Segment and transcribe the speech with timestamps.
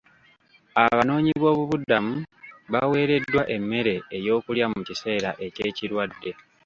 [0.83, 2.15] Abanoonyi b'obubudamu
[2.71, 6.31] baweereddwa emmere ey'okulya mu kiseera eky'ekirwadde.